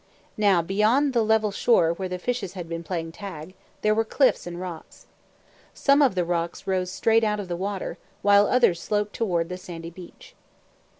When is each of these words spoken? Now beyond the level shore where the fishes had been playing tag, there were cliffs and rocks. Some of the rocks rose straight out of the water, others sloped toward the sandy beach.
Now 0.39 0.63
beyond 0.63 1.13
the 1.13 1.21
level 1.21 1.51
shore 1.51 1.93
where 1.93 2.09
the 2.09 2.17
fishes 2.17 2.53
had 2.53 2.67
been 2.67 2.81
playing 2.81 3.11
tag, 3.11 3.53
there 3.83 3.93
were 3.93 4.03
cliffs 4.03 4.47
and 4.47 4.59
rocks. 4.59 5.05
Some 5.75 6.01
of 6.01 6.15
the 6.15 6.25
rocks 6.25 6.65
rose 6.65 6.91
straight 6.91 7.23
out 7.23 7.39
of 7.39 7.47
the 7.47 7.55
water, 7.55 7.99
others 8.25 8.81
sloped 8.81 9.13
toward 9.13 9.47
the 9.47 9.57
sandy 9.59 9.91
beach. 9.91 10.33